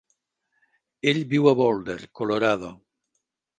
Ell 1.11 1.19
viu 1.35 1.51
a 1.53 1.53
Boulder, 1.61 1.99
Colorado. 2.23 2.75